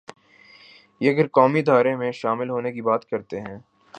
[1.01, 3.57] یہ اگر قومی دھارے میں شامل ہونے کی بات کرتے ہیں۔